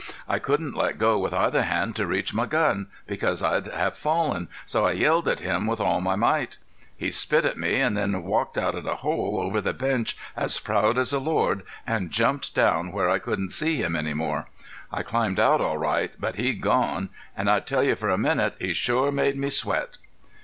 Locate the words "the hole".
8.83-9.37